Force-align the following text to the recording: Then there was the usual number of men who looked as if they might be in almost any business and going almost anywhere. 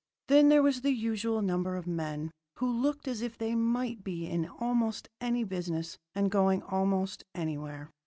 Then 0.29 0.49
there 0.49 0.63
was 0.63 0.81
the 0.81 0.89
usual 0.93 1.43
number 1.43 1.75
of 1.75 1.85
men 1.85 2.31
who 2.55 2.67
looked 2.67 3.07
as 3.07 3.21
if 3.21 3.37
they 3.37 3.53
might 3.53 4.03
be 4.03 4.25
in 4.25 4.47
almost 4.49 5.09
any 5.19 5.43
business 5.43 5.95
and 6.15 6.31
going 6.31 6.63
almost 6.63 7.23
anywhere. 7.35 7.91